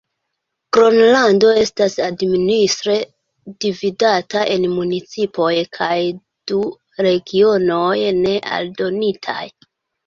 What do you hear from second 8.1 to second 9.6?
ne aldonitaj.